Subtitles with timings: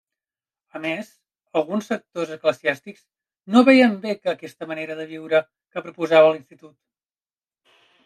[0.77, 1.11] A més,
[1.61, 3.05] alguns sectors eclesiàstics
[3.57, 6.79] no veien bé aquesta manera de viure que proposava l'institut.